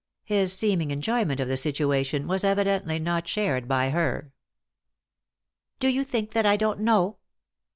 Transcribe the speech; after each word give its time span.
His 0.23 0.51
seeming 0.51 0.89
enjoyment 0.89 1.39
of 1.39 1.47
the 1.47 1.55
situation 1.55 2.25
was 2.25 2.43
evidently 2.43 2.97
not 2.97 3.27
shared 3.27 3.67
by 3.67 3.91
her." 3.91 4.33
Do 5.79 5.89
yon 5.89 6.05
think 6.05 6.31
that 6.31 6.43
I 6.43 6.57
don't 6.57 6.79
know 6.79 7.17